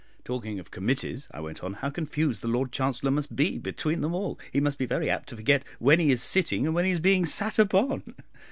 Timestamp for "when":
5.77-5.99, 6.73-6.85